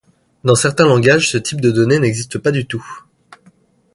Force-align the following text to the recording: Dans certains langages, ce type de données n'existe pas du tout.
Dans 0.43 0.55
certains 0.55 0.87
langages, 0.87 1.29
ce 1.29 1.37
type 1.37 1.61
de 1.61 1.69
données 1.69 1.99
n'existe 1.99 2.39
pas 2.39 2.49
du 2.49 2.65
tout. 2.65 3.03